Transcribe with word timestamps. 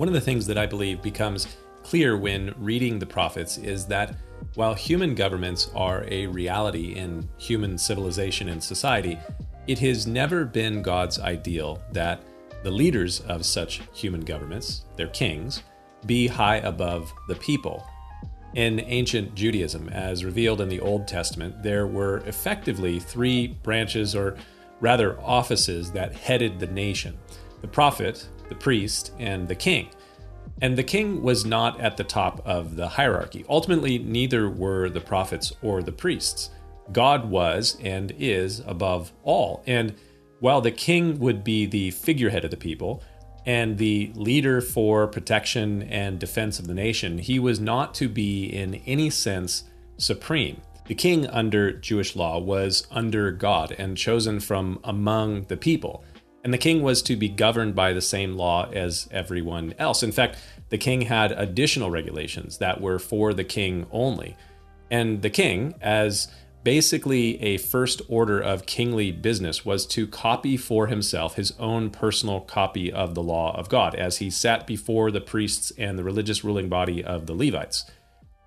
One 0.00 0.08
of 0.08 0.14
the 0.14 0.20
things 0.22 0.46
that 0.46 0.56
I 0.56 0.64
believe 0.64 1.02
becomes 1.02 1.58
clear 1.82 2.16
when 2.16 2.54
reading 2.56 2.98
the 2.98 3.04
prophets 3.04 3.58
is 3.58 3.84
that 3.88 4.16
while 4.54 4.72
human 4.72 5.14
governments 5.14 5.70
are 5.74 6.06
a 6.08 6.26
reality 6.26 6.94
in 6.94 7.28
human 7.36 7.76
civilization 7.76 8.48
and 8.48 8.64
society, 8.64 9.18
it 9.66 9.78
has 9.80 10.06
never 10.06 10.46
been 10.46 10.80
God's 10.80 11.18
ideal 11.18 11.82
that 11.92 12.22
the 12.62 12.70
leaders 12.70 13.20
of 13.28 13.44
such 13.44 13.82
human 13.92 14.22
governments, 14.22 14.86
their 14.96 15.08
kings, 15.08 15.64
be 16.06 16.26
high 16.26 16.56
above 16.56 17.12
the 17.28 17.36
people. 17.36 17.86
In 18.54 18.80
ancient 18.80 19.34
Judaism, 19.34 19.90
as 19.90 20.24
revealed 20.24 20.62
in 20.62 20.70
the 20.70 20.80
Old 20.80 21.06
Testament, 21.08 21.62
there 21.62 21.86
were 21.86 22.22
effectively 22.24 23.00
three 23.00 23.48
branches, 23.48 24.16
or 24.16 24.38
rather 24.80 25.20
offices, 25.20 25.92
that 25.92 26.14
headed 26.14 26.58
the 26.58 26.68
nation 26.68 27.18
the 27.60 27.68
prophet, 27.68 28.26
the 28.50 28.54
priest, 28.54 29.12
and 29.18 29.48
the 29.48 29.54
king. 29.54 29.88
And 30.60 30.76
the 30.76 30.84
king 30.84 31.22
was 31.22 31.46
not 31.46 31.80
at 31.80 31.96
the 31.96 32.04
top 32.04 32.42
of 32.46 32.76
the 32.76 32.86
hierarchy. 32.86 33.46
Ultimately, 33.48 33.98
neither 33.98 34.50
were 34.50 34.90
the 34.90 35.00
prophets 35.00 35.54
or 35.62 35.82
the 35.82 35.92
priests. 35.92 36.50
God 36.92 37.30
was 37.30 37.78
and 37.80 38.12
is 38.18 38.60
above 38.66 39.12
all. 39.22 39.62
And 39.66 39.94
while 40.40 40.60
the 40.60 40.70
king 40.70 41.18
would 41.18 41.42
be 41.42 41.64
the 41.64 41.92
figurehead 41.92 42.44
of 42.44 42.50
the 42.50 42.56
people, 42.58 43.02
and 43.46 43.78
the 43.78 44.12
leader 44.14 44.60
for 44.60 45.06
protection 45.06 45.82
and 45.84 46.18
defense 46.18 46.58
of 46.58 46.66
the 46.66 46.74
nation, 46.74 47.18
he 47.18 47.38
was 47.38 47.58
not 47.58 47.94
to 47.94 48.08
be 48.08 48.44
in 48.44 48.74
any 48.86 49.08
sense 49.08 49.64
supreme. 49.96 50.60
The 50.86 50.94
king 50.94 51.26
under 51.26 51.72
Jewish 51.72 52.16
law 52.16 52.38
was 52.38 52.86
under 52.90 53.30
God 53.30 53.74
and 53.78 53.96
chosen 53.96 54.40
from 54.40 54.80
among 54.84 55.44
the 55.44 55.56
people. 55.56 56.04
And 56.42 56.52
the 56.52 56.58
king 56.58 56.82
was 56.82 57.02
to 57.02 57.16
be 57.16 57.28
governed 57.28 57.74
by 57.74 57.92
the 57.92 58.00
same 58.00 58.36
law 58.36 58.70
as 58.70 59.08
everyone 59.10 59.74
else. 59.78 60.02
In 60.02 60.12
fact, 60.12 60.38
the 60.70 60.78
king 60.78 61.02
had 61.02 61.32
additional 61.32 61.90
regulations 61.90 62.58
that 62.58 62.80
were 62.80 62.98
for 62.98 63.34
the 63.34 63.44
king 63.44 63.86
only. 63.90 64.36
And 64.90 65.22
the 65.22 65.30
king, 65.30 65.74
as 65.80 66.28
basically 66.62 67.40
a 67.42 67.58
first 67.58 68.02
order 68.08 68.40
of 68.40 68.66
kingly 68.66 69.12
business 69.12 69.64
was 69.64 69.86
to 69.86 70.06
copy 70.06 70.56
for 70.56 70.86
himself 70.86 71.36
his 71.36 71.52
own 71.58 71.90
personal 71.90 72.40
copy 72.40 72.92
of 72.92 73.14
the 73.14 73.22
law 73.22 73.56
of 73.56 73.68
God 73.68 73.94
as 73.94 74.18
he 74.18 74.30
sat 74.30 74.66
before 74.66 75.10
the 75.10 75.20
priests 75.20 75.72
and 75.78 75.98
the 75.98 76.04
religious 76.04 76.44
ruling 76.44 76.68
body 76.68 77.02
of 77.02 77.26
the 77.26 77.34
Levites. 77.34 77.84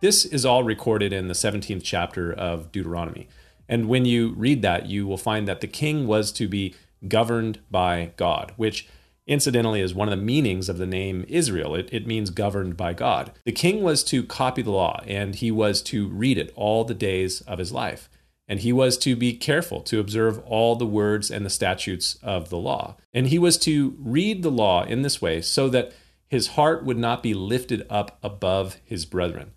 This 0.02 0.26
is 0.26 0.46
all 0.46 0.64
recorded 0.64 1.14
in 1.14 1.28
the 1.28 1.34
17th 1.34 1.82
chapter 1.84 2.32
of 2.32 2.72
Deuteronomy. 2.72 3.30
And 3.70 3.88
when 3.88 4.06
you 4.06 4.34
read 4.34 4.62
that, 4.62 4.88
you 4.88 5.08
will 5.08 5.18
find 5.18 5.48
that 5.48 5.62
the 5.62 5.68
king 5.68 6.06
was 6.06 6.32
to 6.34 6.48
be 6.48 6.76
governed 7.08 7.60
by 7.70 8.12
God, 8.18 8.54
which 8.56 8.88
incidentally 9.26 9.82
is 9.82 9.94
one 9.94 10.10
of 10.10 10.18
the 10.18 10.24
meanings 10.24 10.70
of 10.70 10.78
the 10.78 10.86
name 10.86 11.26
Israel. 11.28 11.76
It, 11.76 11.90
it 11.92 12.08
means 12.08 12.30
governed 12.30 12.76
by 12.76 12.94
God. 12.94 13.32
The 13.46 13.52
king 13.52 13.82
was 13.82 14.04
to 14.06 14.24
copy 14.24 14.62
the 14.62 14.72
law 14.72 15.02
and 15.08 15.36
he 15.36 15.52
was 15.52 15.82
to 15.84 16.08
read 16.10 16.38
it 16.38 16.52
all 16.56 16.84
the 16.84 16.94
days 16.94 17.42
of 17.42 17.60
his 17.60 17.72
life. 17.72 18.10
And 18.48 18.60
he 18.60 18.74
was 18.74 18.98
to 19.00 19.16
be 19.16 19.34
careful 19.34 19.80
to 19.82 20.02
observe 20.02 20.40
all 20.40 20.76
the 20.76 20.86
words 20.86 21.32
and 21.32 21.46
the 21.46 21.50
statutes 21.50 22.18
of 22.22 22.50
the 22.50 22.58
law. 22.58 22.98
And 23.14 23.28
he 23.28 23.40
was 23.40 23.58
to 23.60 23.96
read 24.00 24.44
the 24.44 24.52
law 24.52 24.84
in 24.84 25.02
this 25.02 25.22
way 25.22 25.42
so 25.42 25.70
that 25.70 25.94
his 26.28 26.48
heart 26.48 26.84
would 26.84 26.98
not 26.98 27.24
be 27.24 27.34
lifted 27.34 27.86
up 27.90 28.18
above 28.22 28.78
his 28.84 29.06
brethren. 29.06 29.52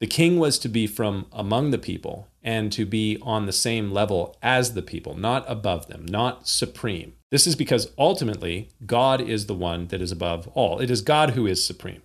The 0.00 0.06
king 0.06 0.38
was 0.38 0.58
to 0.60 0.68
be 0.68 0.86
from 0.86 1.26
among 1.30 1.70
the 1.70 1.78
people 1.78 2.28
and 2.42 2.72
to 2.72 2.86
be 2.86 3.18
on 3.20 3.44
the 3.44 3.52
same 3.52 3.92
level 3.92 4.36
as 4.42 4.72
the 4.72 4.82
people, 4.82 5.14
not 5.14 5.44
above 5.46 5.88
them, 5.88 6.06
not 6.06 6.48
supreme. 6.48 7.12
This 7.30 7.46
is 7.46 7.54
because 7.54 7.92
ultimately 7.98 8.70
God 8.86 9.20
is 9.20 9.46
the 9.46 9.54
one 9.54 9.88
that 9.88 10.00
is 10.00 10.10
above 10.10 10.48
all. 10.48 10.80
It 10.80 10.90
is 10.90 11.02
God 11.02 11.30
who 11.30 11.46
is 11.46 11.64
supreme. 11.64 12.02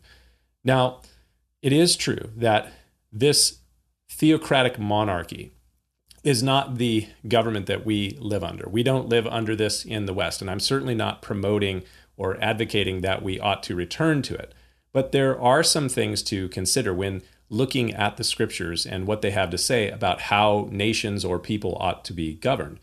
Now, 0.63 1.01
it 1.61 1.71
is 1.71 1.95
true 1.95 2.31
that 2.35 2.73
this 3.13 3.59
theocratic 4.09 4.77
monarchy 4.77 5.53
is 6.23 6.43
not 6.43 6.77
the 6.77 7.07
government 7.27 7.67
that 7.67 7.85
we 7.85 8.17
live 8.19 8.43
under. 8.43 8.67
We 8.67 8.83
don't 8.83 9.07
live 9.07 9.27
under 9.27 9.55
this 9.55 9.85
in 9.85 10.05
the 10.05 10.13
West, 10.13 10.41
and 10.41 10.51
I'm 10.51 10.59
certainly 10.59 10.95
not 10.95 11.21
promoting 11.21 11.83
or 12.17 12.37
advocating 12.43 13.01
that 13.01 13.21
we 13.21 13.39
ought 13.39 13.63
to 13.63 13.75
return 13.75 14.21
to 14.23 14.35
it. 14.35 14.53
But 14.91 15.11
there 15.11 15.39
are 15.39 15.63
some 15.63 15.87
things 15.87 16.23
to 16.23 16.49
consider 16.49 16.93
when 16.93 17.21
looking 17.49 17.93
at 17.93 18.17
the 18.17 18.23
scriptures 18.23 18.85
and 18.85 19.07
what 19.07 19.21
they 19.21 19.31
have 19.31 19.49
to 19.51 19.57
say 19.57 19.89
about 19.89 20.21
how 20.21 20.67
nations 20.71 21.23
or 21.23 21.39
people 21.39 21.77
ought 21.79 22.03
to 22.05 22.13
be 22.13 22.33
governed. 22.33 22.79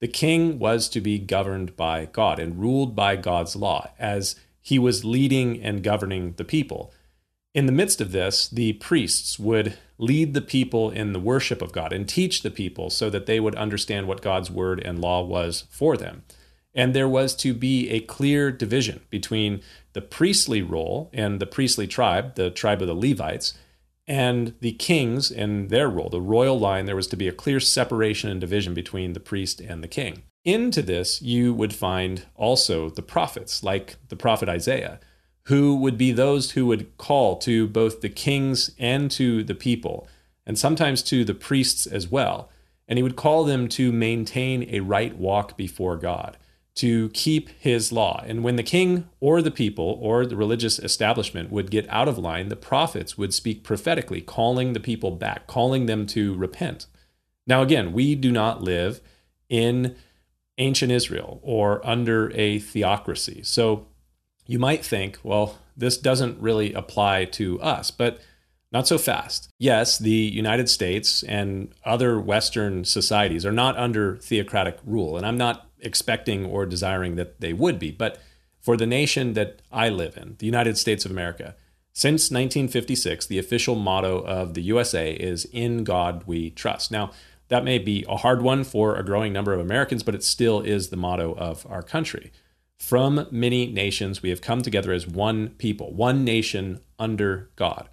The 0.00 0.08
king 0.08 0.58
was 0.58 0.88
to 0.90 1.00
be 1.00 1.18
governed 1.18 1.76
by 1.76 2.06
God 2.06 2.38
and 2.38 2.58
ruled 2.58 2.96
by 2.96 3.16
God's 3.16 3.54
law 3.54 3.90
as 3.98 4.36
he 4.60 4.78
was 4.78 5.04
leading 5.04 5.62
and 5.62 5.82
governing 5.82 6.34
the 6.36 6.44
people. 6.44 6.92
In 7.52 7.66
the 7.66 7.72
midst 7.72 8.00
of 8.00 8.12
this, 8.12 8.48
the 8.48 8.74
priests 8.74 9.38
would 9.38 9.76
lead 9.98 10.34
the 10.34 10.40
people 10.40 10.90
in 10.90 11.12
the 11.12 11.20
worship 11.20 11.60
of 11.60 11.72
God 11.72 11.92
and 11.92 12.08
teach 12.08 12.42
the 12.42 12.50
people 12.50 12.90
so 12.90 13.10
that 13.10 13.26
they 13.26 13.40
would 13.40 13.54
understand 13.56 14.06
what 14.06 14.22
God's 14.22 14.50
word 14.50 14.80
and 14.80 15.00
law 15.00 15.22
was 15.22 15.64
for 15.70 15.96
them. 15.96 16.22
And 16.74 16.94
there 16.94 17.08
was 17.08 17.34
to 17.36 17.52
be 17.52 17.90
a 17.90 18.00
clear 18.00 18.52
division 18.52 19.00
between 19.10 19.60
the 19.92 20.00
priestly 20.00 20.62
role 20.62 21.10
and 21.12 21.40
the 21.40 21.46
priestly 21.46 21.86
tribe, 21.86 22.36
the 22.36 22.50
tribe 22.50 22.80
of 22.80 22.88
the 22.88 22.94
Levites, 22.94 23.54
and 24.10 24.54
the 24.58 24.72
kings 24.72 25.30
and 25.30 25.70
their 25.70 25.88
role, 25.88 26.08
the 26.08 26.20
royal 26.20 26.58
line, 26.58 26.84
there 26.84 26.96
was 26.96 27.06
to 27.06 27.16
be 27.16 27.28
a 27.28 27.32
clear 27.32 27.60
separation 27.60 28.28
and 28.28 28.40
division 28.40 28.74
between 28.74 29.12
the 29.12 29.20
priest 29.20 29.60
and 29.60 29.84
the 29.84 29.88
king. 29.88 30.24
Into 30.44 30.82
this, 30.82 31.22
you 31.22 31.54
would 31.54 31.72
find 31.72 32.26
also 32.34 32.90
the 32.90 33.02
prophets, 33.02 33.62
like 33.62 33.98
the 34.08 34.16
prophet 34.16 34.48
Isaiah, 34.48 34.98
who 35.44 35.76
would 35.76 35.96
be 35.96 36.10
those 36.10 36.50
who 36.50 36.66
would 36.66 36.96
call 36.98 37.36
to 37.36 37.68
both 37.68 38.00
the 38.00 38.08
kings 38.08 38.72
and 38.80 39.12
to 39.12 39.44
the 39.44 39.54
people, 39.54 40.08
and 40.44 40.58
sometimes 40.58 41.04
to 41.04 41.24
the 41.24 41.32
priests 41.32 41.86
as 41.86 42.08
well. 42.10 42.50
And 42.88 42.98
he 42.98 43.04
would 43.04 43.14
call 43.14 43.44
them 43.44 43.68
to 43.68 43.92
maintain 43.92 44.68
a 44.70 44.80
right 44.80 45.16
walk 45.16 45.56
before 45.56 45.96
God 45.96 46.36
to 46.80 47.10
keep 47.10 47.50
his 47.58 47.92
law. 47.92 48.24
And 48.26 48.42
when 48.42 48.56
the 48.56 48.62
king 48.62 49.06
or 49.20 49.42
the 49.42 49.50
people 49.50 49.98
or 50.00 50.24
the 50.24 50.36
religious 50.36 50.78
establishment 50.78 51.50
would 51.50 51.70
get 51.70 51.86
out 51.90 52.08
of 52.08 52.16
line, 52.16 52.48
the 52.48 52.56
prophets 52.56 53.18
would 53.18 53.34
speak 53.34 53.62
prophetically, 53.62 54.22
calling 54.22 54.72
the 54.72 54.80
people 54.80 55.10
back, 55.10 55.46
calling 55.46 55.84
them 55.84 56.06
to 56.06 56.34
repent. 56.34 56.86
Now, 57.46 57.60
again, 57.60 57.92
we 57.92 58.14
do 58.14 58.32
not 58.32 58.62
live 58.62 59.02
in 59.50 59.94
ancient 60.56 60.90
Israel 60.90 61.40
or 61.42 61.86
under 61.86 62.30
a 62.32 62.58
theocracy. 62.58 63.42
So 63.42 63.86
you 64.46 64.58
might 64.58 64.82
think, 64.82 65.18
well, 65.22 65.58
this 65.76 65.98
doesn't 65.98 66.40
really 66.40 66.72
apply 66.72 67.26
to 67.26 67.60
us, 67.60 67.90
but 67.90 68.20
not 68.72 68.86
so 68.88 68.96
fast. 68.96 69.50
Yes, 69.58 69.98
the 69.98 70.10
United 70.10 70.70
States 70.70 71.22
and 71.24 71.72
other 71.84 72.18
Western 72.18 72.84
societies 72.84 73.44
are 73.44 73.52
not 73.52 73.76
under 73.76 74.16
theocratic 74.16 74.78
rule, 74.84 75.16
and 75.16 75.26
I'm 75.26 75.36
not 75.36 75.69
expecting 75.82 76.44
or 76.44 76.66
desiring 76.66 77.16
that 77.16 77.40
they 77.40 77.52
would 77.52 77.78
be. 77.78 77.90
But 77.90 78.20
for 78.60 78.76
the 78.76 78.86
nation 78.86 79.32
that 79.34 79.62
I 79.72 79.88
live 79.88 80.16
in, 80.16 80.36
the 80.38 80.46
United 80.46 80.76
States 80.76 81.04
of 81.04 81.10
America, 81.10 81.56
since 81.92 82.30
1956, 82.30 83.26
the 83.26 83.38
official 83.38 83.74
motto 83.74 84.18
of 84.20 84.54
the 84.54 84.62
USA 84.62 85.12
is 85.12 85.44
In 85.46 85.84
God 85.84 86.24
We 86.26 86.50
Trust. 86.50 86.90
Now, 86.90 87.10
that 87.48 87.64
may 87.64 87.78
be 87.78 88.04
a 88.08 88.18
hard 88.18 88.42
one 88.42 88.62
for 88.62 88.94
a 88.94 89.04
growing 89.04 89.32
number 89.32 89.52
of 89.52 89.60
Americans, 89.60 90.04
but 90.04 90.14
it 90.14 90.22
still 90.22 90.60
is 90.60 90.88
the 90.88 90.96
motto 90.96 91.34
of 91.34 91.66
our 91.68 91.82
country. 91.82 92.30
From 92.78 93.26
many 93.30 93.66
nations, 93.66 94.22
we 94.22 94.30
have 94.30 94.40
come 94.40 94.62
together 94.62 94.92
as 94.92 95.06
one 95.06 95.50
people, 95.58 95.92
one 95.92 96.24
nation 96.24 96.80
under 96.98 97.50
God. 97.56 97.88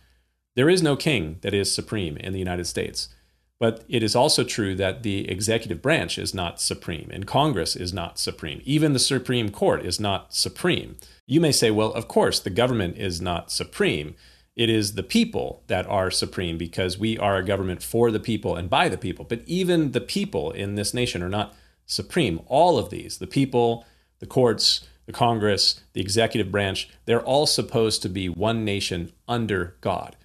There 0.55 0.69
is 0.69 0.81
no 0.81 0.95
king 0.95 1.37
that 1.41 1.53
is 1.53 1.73
supreme 1.73 2.17
in 2.17 2.33
the 2.33 2.39
United 2.39 2.65
States. 2.65 3.09
But 3.59 3.83
it 3.89 4.03
is 4.03 4.15
also 4.15 4.43
true 4.43 4.75
that 4.75 5.01
the 5.01 5.29
executive 5.29 5.81
branch 5.81 6.19
is 6.19 6.33
not 6.33 6.61
supreme, 6.61 7.09
and 7.11 7.25
Congress 7.25 7.75
is 7.75 7.91
not 7.91 8.19
supreme. 8.19 8.61
Even 8.65 8.93
the 8.93 8.99
Supreme 8.99 9.49
Court 9.49 9.83
is 9.83 9.99
not 9.99 10.33
supreme. 10.33 10.97
You 11.25 11.41
may 11.41 11.51
say, 11.51 11.71
well, 11.71 11.91
of 11.93 12.07
course, 12.07 12.39
the 12.39 12.51
government 12.51 12.97
is 12.97 13.19
not 13.19 13.51
supreme. 13.51 14.15
It 14.55 14.69
is 14.69 14.93
the 14.93 15.03
people 15.03 15.63
that 15.67 15.87
are 15.87 16.11
supreme 16.11 16.57
because 16.57 16.99
we 16.99 17.17
are 17.17 17.37
a 17.37 17.45
government 17.45 17.81
for 17.81 18.11
the 18.11 18.19
people 18.19 18.55
and 18.55 18.69
by 18.69 18.89
the 18.89 18.97
people. 18.97 19.25
But 19.25 19.41
even 19.45 19.91
the 19.91 20.01
people 20.01 20.51
in 20.51 20.75
this 20.75 20.93
nation 20.93 21.23
are 21.23 21.29
not 21.29 21.55
supreme. 21.85 22.41
All 22.45 22.77
of 22.77 22.89
these, 22.91 23.17
the 23.17 23.27
people, 23.27 23.85
the 24.19 24.25
courts, 24.27 24.87
the 25.07 25.13
Congress, 25.13 25.81
the 25.93 26.01
executive 26.01 26.51
branch, 26.51 26.89
they're 27.05 27.21
all 27.21 27.47
supposed 27.47 28.01
to 28.03 28.09
be 28.09 28.29
one 28.29 28.63
nation 28.63 29.13
under 29.27 29.75
God. 29.81 30.15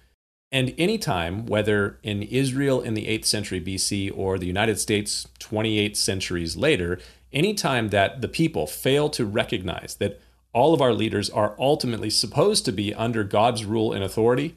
And 0.53 0.75
anytime, 0.77 1.47
whether 1.47 1.97
in 2.03 2.21
Israel 2.21 2.79
in 2.79 2.93
the 2.93 3.07
8th 3.07 3.25
century 3.25 3.59
BC 3.59 4.15
or 4.15 4.37
the 4.37 4.45
United 4.45 4.79
States 4.79 5.27
28 5.39 5.97
centuries 5.97 6.55
later, 6.55 6.99
anytime 7.33 7.89
that 7.89 8.21
the 8.21 8.27
people 8.27 8.67
fail 8.67 9.09
to 9.09 9.25
recognize 9.25 9.95
that 9.95 10.21
all 10.53 10.75
of 10.75 10.79
our 10.79 10.93
leaders 10.93 11.27
are 11.31 11.55
ultimately 11.57 12.11
supposed 12.11 12.65
to 12.65 12.71
be 12.71 12.93
under 12.93 13.23
God's 13.23 13.65
rule 13.65 13.91
and 13.91 14.03
authority, 14.03 14.55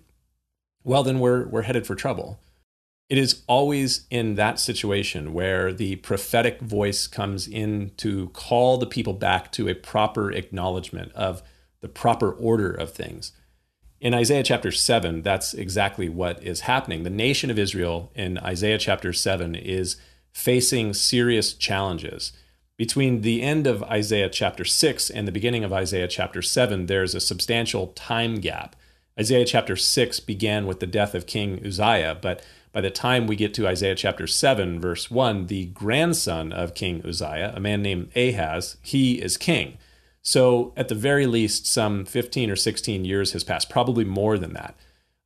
well, 0.84 1.02
then 1.02 1.19
we're, 1.19 1.46
we're 1.46 1.62
headed 1.62 1.87
for 1.87 1.94
trouble. 1.94 2.38
It 3.08 3.16
is 3.16 3.42
always 3.46 4.06
in 4.10 4.34
that 4.34 4.60
situation 4.60 5.32
where 5.32 5.72
the 5.72 5.96
prophetic 5.96 6.60
voice 6.60 7.06
comes 7.06 7.49
in 7.49 7.92
to 7.96 8.28
call 8.34 8.76
the 8.76 8.87
people 8.87 9.14
back 9.14 9.50
to 9.52 9.66
a 9.66 9.75
proper 9.75 10.31
acknowledgement 10.31 11.12
of 11.14 11.42
the 11.81 11.88
proper 11.88 12.31
order 12.31 12.70
of 12.70 12.92
things. 12.92 13.32
In 13.98 14.12
Isaiah 14.12 14.43
chapter 14.43 14.70
7, 14.70 15.22
that's 15.22 15.54
exactly 15.54 16.10
what 16.10 16.43
is 16.43 16.60
happening. 16.60 17.02
The 17.02 17.10
nation 17.10 17.50
of 17.50 17.58
Israel 17.58 18.10
in 18.14 18.37
Isaiah 18.38 18.76
chapter 18.76 19.12
7 19.12 19.54
is 19.54 19.96
facing 20.32 20.93
serious 20.93 21.54
challenges. 21.54 22.32
Between 22.76 23.22
the 23.22 23.40
end 23.40 23.66
of 23.66 23.82
Isaiah 23.84 24.28
chapter 24.28 24.66
6 24.66 25.08
and 25.08 25.26
the 25.26 25.32
beginning 25.32 25.64
of 25.64 25.72
Isaiah 25.72 26.08
chapter 26.08 26.43
7, 26.43 26.87
there's 26.87 27.14
a 27.14 27.20
substantial 27.20 27.88
time 27.88 28.34
gap. 28.34 28.76
Isaiah 29.19 29.46
chapter 29.46 29.76
6 29.76 30.20
began 30.20 30.66
with 30.66 30.81
the 30.81 30.87
death 30.87 31.14
of 31.14 31.26
King 31.26 31.64
Uzziah, 31.64 32.19
but 32.20 32.44
by 32.72 32.82
the 32.82 32.90
time 32.90 33.26
we 33.26 33.34
get 33.34 33.54
to 33.54 33.66
Isaiah 33.66 33.94
chapter 33.94 34.26
7, 34.26 34.78
verse 34.78 35.10
1, 35.10 35.46
the 35.46 35.66
grandson 35.66 36.52
of 36.52 36.75
King 36.75 37.00
Uzziah, 37.02 37.54
a 37.56 37.60
man 37.60 37.81
named 37.81 38.14
Ahaz, 38.14 38.76
he 38.82 39.22
is 39.22 39.38
king. 39.38 39.78
So, 40.26 40.73
at 40.76 40.88
the 40.88 40.96
very 40.96 41.25
least, 41.25 41.69
some 41.69 42.05
15 42.05 42.50
or 42.50 42.56
16 42.56 43.05
years 43.05 43.31
has 43.31 43.44
passed, 43.44 43.70
probably 43.70 44.05
more 44.05 44.38
than 44.38 44.55
that. 44.55 44.75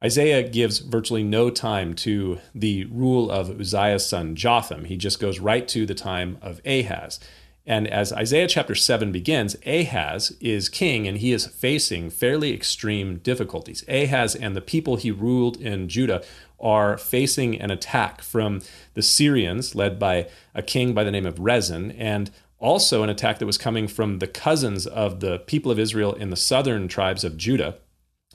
Isaiah 0.05 0.47
gives 0.47 0.81
virtually 0.81 1.23
no 1.23 1.49
time 1.49 1.95
to 1.95 2.39
the 2.55 2.85
rule 2.85 3.31
of 3.31 3.59
Uzziah's 3.59 4.05
son 4.05 4.37
Jotham. 4.37 4.85
He 4.85 4.99
just 4.99 5.19
goes 5.19 5.39
right 5.39 5.67
to 5.69 5.87
the 5.87 5.95
time 5.95 6.37
of 6.43 6.61
Ahaz. 6.67 7.19
And 7.65 7.89
as 7.89 8.13
Isaiah 8.13 8.47
chapter 8.47 8.75
7 8.75 9.11
begins, 9.11 9.57
Ahaz 9.65 10.37
is 10.39 10.69
king 10.69 11.09
and 11.09 11.17
he 11.17 11.33
is 11.33 11.47
facing 11.47 12.11
fairly 12.11 12.53
extreme 12.53 13.21
difficulties. 13.21 13.83
Ahaz 13.89 14.35
and 14.35 14.55
the 14.55 14.61
people 14.61 14.97
he 14.97 15.11
ruled 15.11 15.57
in 15.57 15.89
Judah 15.89 16.23
are 16.61 16.99
facing 16.99 17.59
an 17.59 17.71
attack 17.71 18.21
from 18.21 18.61
the 18.93 19.03
Syrians, 19.03 19.75
led 19.75 19.99
by 19.99 20.29
a 20.55 20.61
king 20.63 20.93
by 20.93 21.05
the 21.05 21.11
name 21.11 21.25
of 21.25 21.39
Rezin, 21.39 21.91
and 21.93 22.31
also 22.61 23.03
an 23.03 23.09
attack 23.09 23.39
that 23.39 23.47
was 23.47 23.59
coming 23.59 23.89
from 23.89 24.19
the 24.19 24.27
cousins 24.27 24.87
of 24.87 25.21
the 25.21 25.39
people 25.41 25.73
of 25.73 25.79
Israel 25.79 26.13
in 26.13 26.31
the 26.31 26.37
southern 26.37 26.87
tribes 26.87 27.25
of 27.25 27.37
Judah 27.37 27.79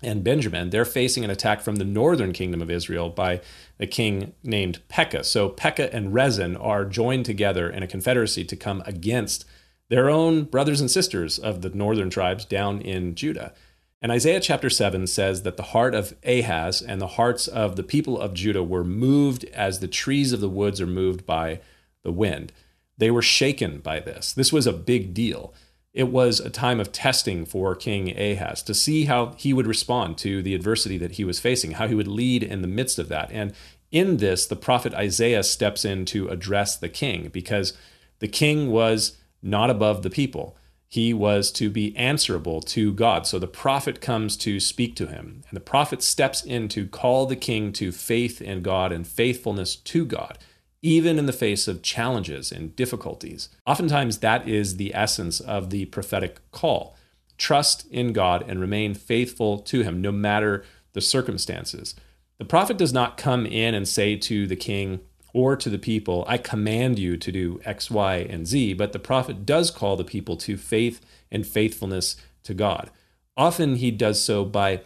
and 0.01 0.24
Benjamin, 0.24 0.72
they're 0.72 0.83
facing 0.83 1.24
an 1.24 1.30
attack 1.30 1.62
from 1.62 1.77
the 1.77 1.86
northern 1.86 2.33
kingdom 2.33 2.62
of 2.62 2.69
Israel 2.69 3.10
by 3.10 3.39
a 3.80 3.88
king 3.88 4.33
named 4.44 4.80
Pekah. 4.89 5.24
So 5.24 5.50
Pekah 5.50 5.94
and 5.94 6.13
Rezin 6.13 6.57
are 6.57 6.86
joined 6.86 7.25
together 7.25 7.69
in 7.69 7.81
a 7.81 7.88
confederacy 7.88 8.44
to 8.45 8.56
come 8.56 8.83
against 8.86 9.45
their 9.89 10.10
own 10.10 10.44
brothers 10.44 10.81
and 10.81 10.92
sisters 10.92 11.39
of 11.39 11.62
the 11.62 11.69
northern 11.69 12.10
tribes 12.10 12.44
down 12.44 12.81
in 12.81 13.16
Judah. 13.16 13.54
And 14.01 14.12
Isaiah 14.12 14.39
chapter 14.39 14.69
7 14.69 15.07
says 15.07 15.44
that 15.44 15.57
the 15.57 15.63
heart 15.63 15.95
of 15.95 16.16
Ahaz 16.24 16.81
and 16.81 17.00
the 17.00 17.07
hearts 17.07 17.48
of 17.48 17.75
the 17.75 17.83
people 17.83 18.19
of 18.19 18.33
Judah 18.33 18.63
were 18.63 18.83
moved 18.83 19.45
as 19.45 19.80
the 19.80 19.88
trees 19.88 20.33
of 20.33 20.42
the 20.42 20.50
woods 20.50 20.81
are 20.81 20.88
moved 20.88 21.25
by 21.25 21.62
the 22.04 22.12
wind. 22.12 22.51
They 22.97 23.12
were 23.12 23.21
shaken 23.21 23.80
by 23.80 24.00
this. 24.00 24.33
This 24.33 24.53
was 24.53 24.68
a 24.68 24.74
big 24.74 25.13
deal 25.13 25.53
it 25.95 26.09
was 26.09 26.42
a 26.42 26.50
time 26.50 26.81
of 26.81 26.92
testing 26.92 27.45
for 27.45 27.74
King 27.74 28.09
Ahaz 28.19 28.62
to 28.63 28.74
see 28.74 29.06
how 29.06 29.33
he 29.38 29.53
would 29.53 29.65
respond 29.65 30.18
to 30.19 30.44
the 30.44 30.53
adversity 30.53 30.97
that 30.97 31.13
he 31.13 31.24
was 31.24 31.39
facing, 31.39 31.71
how 31.71 31.88
he 31.88 31.95
would 31.95 32.07
lead 32.07 32.44
in 32.44 32.62
the 32.62 32.68
midst 32.68 33.00
of 33.00 33.07
that. 33.07 33.31
And 33.31 33.53
in 33.94 34.18
this, 34.18 34.45
the 34.45 34.57
prophet 34.57 34.94
Isaiah 34.94 35.42
steps 35.42 35.86
in 35.86 36.03
to 36.07 36.27
address 36.27 36.75
the 36.75 36.89
king 36.89 37.30
because 37.30 37.71
the 38.19 38.27
king 38.27 38.71
was 38.71 39.18
not 39.41 39.69
above 39.69 40.03
the 40.03 40.09
people. 40.09 40.57
He 40.86 41.13
was 41.13 41.50
to 41.53 41.69
be 41.69 41.95
answerable 41.95 42.59
to 42.62 42.91
God. 42.91 43.25
So 43.25 43.39
the 43.39 43.48
prophet 43.48 44.01
comes 44.01 44.36
to 44.38 44.59
speak 44.59 44.98
to 44.98 45.07
him, 45.07 45.44
and 45.50 45.56
the 45.56 45.62
prophet 45.62 46.03
steps 46.03 46.44
in 46.44 46.68
to 46.69 46.88
call 46.88 47.25
the 47.25 47.36
king 47.38 47.71
to 47.74 47.94
faith 47.94 48.41
in 48.41 48.62
God 48.62 48.91
and 48.91 49.07
faithfulness 49.07 49.77
to 49.77 50.06
God 50.06 50.38
even 50.85 51.17
in 51.17 51.25
the 51.25 51.33
face 51.33 51.67
of 51.67 51.81
challenges 51.81 52.51
and 52.51 52.75
difficulties. 52.75 53.49
Oftentimes, 53.65 54.19
that 54.19 54.47
is 54.47 54.77
the 54.77 54.93
essence 54.93 55.39
of 55.39 55.71
the 55.71 55.85
prophetic 55.85 56.39
call 56.51 56.95
trust 57.39 57.87
in 57.91 58.13
God 58.13 58.45
and 58.47 58.61
remain 58.61 58.93
faithful 58.93 59.57
to 59.57 59.81
Him 59.81 59.99
no 59.99 60.11
matter 60.11 60.63
the 60.93 61.01
circumstances. 61.01 61.95
The 62.37 62.45
prophet 62.45 62.77
does 62.77 62.93
not 62.93 63.17
come 63.17 63.47
in 63.47 63.73
and 63.73 63.87
say 63.87 64.15
to 64.15 64.45
the 64.45 64.55
king 64.55 64.99
or 65.33 65.55
to 65.55 65.69
the 65.69 65.79
people, 65.79 66.23
I 66.27 66.37
command 66.37 66.99
you 66.99 67.17
to 67.17 67.31
do 67.31 67.59
X, 67.65 67.89
Y, 67.89 68.17
and 68.17 68.47
Z, 68.47 68.75
but 68.75 68.93
the 68.93 68.99
prophet 68.99 69.43
does 69.43 69.71
call 69.71 69.95
the 69.95 70.03
people 70.03 70.38
to 70.38 70.55
faith 70.55 71.01
and 71.31 71.47
faithfulness 71.47 72.15
to 72.43 72.53
God. 72.53 72.91
Often 73.35 73.77
he 73.77 73.89
does 73.89 74.21
so 74.21 74.45
by 74.45 74.81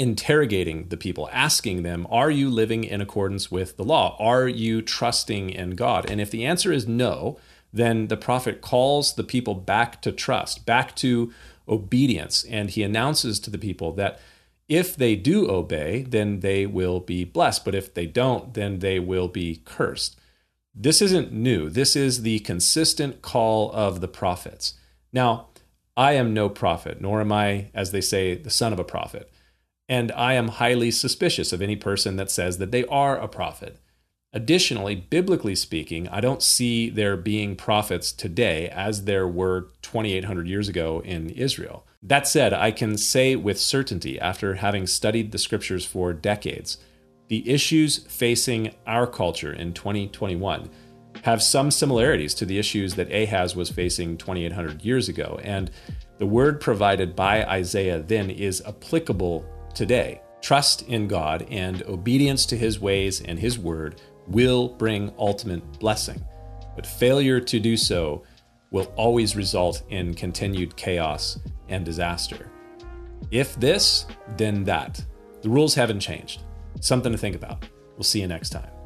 interrogating 0.00 0.88
the 0.88 0.96
people, 0.96 1.28
asking 1.30 1.82
them, 1.82 2.06
Are 2.08 2.30
you 2.30 2.48
living 2.48 2.84
in 2.84 3.02
accordance 3.02 3.50
with 3.50 3.76
the 3.76 3.84
law? 3.84 4.16
Are 4.18 4.48
you 4.48 4.80
trusting 4.80 5.50
in 5.50 5.72
God? 5.72 6.10
And 6.10 6.22
if 6.22 6.30
the 6.30 6.46
answer 6.46 6.72
is 6.72 6.88
no, 6.88 7.38
then 7.70 8.08
the 8.08 8.16
prophet 8.16 8.62
calls 8.62 9.14
the 9.14 9.22
people 9.22 9.54
back 9.54 10.00
to 10.00 10.10
trust, 10.10 10.64
back 10.64 10.96
to 10.96 11.30
obedience. 11.68 12.44
And 12.44 12.70
he 12.70 12.82
announces 12.82 13.38
to 13.40 13.50
the 13.50 13.58
people 13.58 13.92
that 13.92 14.18
if 14.70 14.96
they 14.96 15.16
do 15.16 15.50
obey, 15.50 16.02
then 16.08 16.40
they 16.40 16.64
will 16.64 17.00
be 17.00 17.24
blessed. 17.24 17.66
But 17.66 17.74
if 17.74 17.92
they 17.92 18.06
don't, 18.06 18.54
then 18.54 18.78
they 18.78 18.98
will 18.98 19.28
be 19.28 19.60
cursed. 19.66 20.18
This 20.74 21.02
isn't 21.02 21.30
new. 21.30 21.68
This 21.68 21.94
is 21.94 22.22
the 22.22 22.38
consistent 22.38 23.20
call 23.20 23.70
of 23.72 24.00
the 24.00 24.08
prophets. 24.08 24.78
Now, 25.12 25.48
I 25.94 26.12
am 26.12 26.32
no 26.32 26.48
prophet, 26.48 27.02
nor 27.02 27.20
am 27.20 27.32
I, 27.32 27.66
as 27.74 27.90
they 27.90 28.00
say, 28.00 28.34
the 28.34 28.48
son 28.48 28.72
of 28.72 28.78
a 28.78 28.84
prophet 28.84 29.30
and 29.90 30.12
I 30.12 30.34
am 30.34 30.48
highly 30.48 30.92
suspicious 30.92 31.52
of 31.52 31.60
any 31.60 31.74
person 31.74 32.14
that 32.14 32.30
says 32.30 32.58
that 32.58 32.70
they 32.70 32.84
are 32.84 33.18
a 33.18 33.26
prophet. 33.26 33.80
Additionally, 34.32 34.94
biblically 34.94 35.56
speaking, 35.56 36.06
I 36.08 36.20
don't 36.20 36.44
see 36.44 36.88
there 36.88 37.16
being 37.16 37.56
prophets 37.56 38.12
today 38.12 38.68
as 38.68 39.04
there 39.04 39.26
were 39.26 39.66
2,800 39.82 40.46
years 40.46 40.68
ago 40.68 41.02
in 41.04 41.30
Israel. 41.30 41.84
That 42.04 42.28
said, 42.28 42.52
I 42.52 42.70
can 42.70 42.96
say 42.96 43.34
with 43.34 43.58
certainty, 43.58 44.18
after 44.20 44.54
having 44.54 44.86
studied 44.86 45.32
the 45.32 45.38
scriptures 45.38 45.84
for 45.84 46.12
decades, 46.12 46.78
the 47.26 47.50
issues 47.50 47.98
facing 47.98 48.72
our 48.86 49.08
culture 49.08 49.52
in 49.52 49.72
2021 49.72 50.70
have 51.24 51.42
some 51.42 51.72
similarities 51.72 52.32
to 52.34 52.46
the 52.46 52.60
issues 52.60 52.94
that 52.94 53.12
Ahaz 53.12 53.56
was 53.56 53.70
facing 53.70 54.16
2,800 54.16 54.82
years 54.84 55.08
ago. 55.08 55.40
And 55.42 55.68
the 56.18 56.26
word 56.26 56.60
provided 56.60 57.16
by 57.16 57.44
Isaiah 57.44 57.98
then 57.98 58.30
is 58.30 58.62
applicable 58.64 59.44
today. 59.74 60.22
Trust 60.40 60.82
in 60.82 61.06
God 61.06 61.46
and 61.50 61.82
obedience 61.82 62.46
to 62.46 62.56
his 62.56 62.80
ways 62.80 63.20
and 63.20 63.38
his 63.38 63.58
word 63.58 64.00
will 64.26 64.68
bring 64.68 65.12
ultimate 65.18 65.78
blessing. 65.78 66.24
But 66.76 66.86
failure 66.86 67.40
to 67.40 67.60
do 67.60 67.76
so 67.76 68.22
will 68.70 68.92
always 68.96 69.36
result 69.36 69.82
in 69.90 70.14
continued 70.14 70.76
chaos 70.76 71.38
and 71.68 71.84
disaster. 71.84 72.50
If 73.30 73.54
this, 73.56 74.06
then 74.36 74.64
that. 74.64 75.04
The 75.42 75.50
rules 75.50 75.74
haven't 75.74 76.00
changed. 76.00 76.42
Something 76.80 77.12
to 77.12 77.18
think 77.18 77.36
about. 77.36 77.64
We'll 77.96 78.04
see 78.04 78.20
you 78.20 78.28
next 78.28 78.50
time. 78.50 78.79